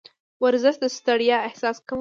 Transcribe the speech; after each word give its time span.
ورزش 0.43 0.75
د 0.81 0.85
ستړیا 0.97 1.37
احساس 1.47 1.77
کموي. 1.79 1.89